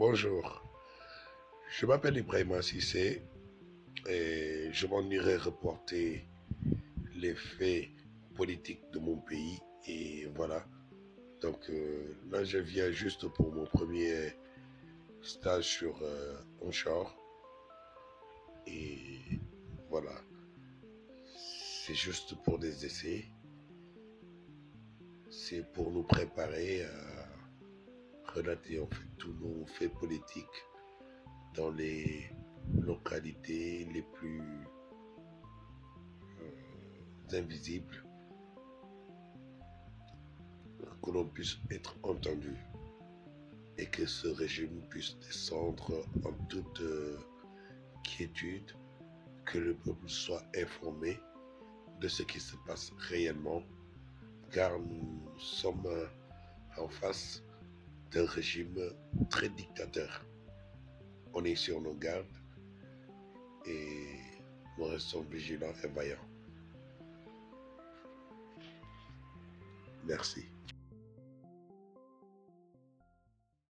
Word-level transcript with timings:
Bonjour, 0.00 0.64
je 1.68 1.84
m'appelle 1.84 2.16
Ibrahima 2.16 2.62
Sissé 2.62 3.20
et 4.08 4.70
je 4.72 4.86
m'en 4.86 5.02
irai 5.02 5.36
reporter 5.36 6.24
les 7.16 7.34
faits 7.34 7.90
politiques 8.34 8.90
de 8.94 8.98
mon 8.98 9.18
pays 9.18 9.58
et 9.86 10.24
voilà. 10.34 10.64
Donc 11.42 11.68
euh, 11.68 12.16
là, 12.30 12.42
je 12.44 12.56
viens 12.56 12.90
juste 12.90 13.28
pour 13.28 13.52
mon 13.52 13.66
premier 13.66 14.32
stage 15.20 15.66
sur 15.68 16.00
euh, 16.00 16.34
onshore 16.62 17.14
et 18.66 19.18
voilà. 19.90 20.14
C'est 21.84 21.94
juste 21.94 22.36
pour 22.42 22.58
des 22.58 22.86
essais. 22.86 23.26
C'est 25.28 25.70
pour 25.74 25.90
nous 25.90 26.04
préparer 26.04 26.84
à 26.84 27.20
relater 28.34 28.80
en 28.80 28.86
fait 28.86 29.08
tous 29.18 29.32
nos 29.34 29.66
faits 29.66 29.92
politiques 29.94 30.64
dans 31.54 31.70
les 31.70 32.30
localités 32.80 33.86
les 33.92 34.02
plus 34.02 34.42
euh, 36.40 37.38
invisibles 37.38 38.04
que 41.02 41.10
l'on 41.10 41.26
puisse 41.26 41.56
être 41.70 41.96
entendu 42.02 42.56
et 43.78 43.86
que 43.86 44.06
ce 44.06 44.28
régime 44.28 44.82
puisse 44.90 45.16
descendre 45.20 46.04
en 46.24 46.32
toute 46.48 46.80
euh, 46.82 47.18
quiétude, 48.04 48.72
que 49.46 49.58
le 49.58 49.74
peuple 49.74 50.08
soit 50.08 50.42
informé 50.54 51.18
de 52.00 52.08
ce 52.08 52.22
qui 52.22 52.40
se 52.40 52.56
passe 52.66 52.92
réellement, 52.98 53.62
car 54.50 54.78
nous 54.78 55.22
sommes 55.38 55.86
euh, 55.86 56.06
en 56.76 56.88
face 56.88 57.42
d'un 58.10 58.26
régime 58.26 58.78
très 59.28 59.48
dictateur. 59.50 60.24
On 61.32 61.44
est 61.44 61.54
sur 61.54 61.80
nos 61.80 61.94
gardes 61.94 62.26
et 63.66 64.16
nous 64.78 64.84
restons 64.84 65.22
vigilants 65.22 65.72
et 65.84 65.88
vaillants. 65.88 66.16
Merci. 70.04 70.44